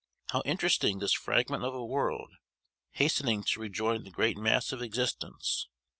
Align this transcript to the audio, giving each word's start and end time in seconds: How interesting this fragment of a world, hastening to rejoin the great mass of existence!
How 0.31 0.41
interesting 0.45 0.97
this 0.97 1.13
fragment 1.13 1.63
of 1.63 1.75
a 1.75 1.85
world, 1.85 2.31
hastening 2.93 3.43
to 3.43 3.59
rejoin 3.59 4.01
the 4.03 4.09
great 4.09 4.35
mass 4.35 4.71
of 4.71 4.81
existence! 4.81 5.67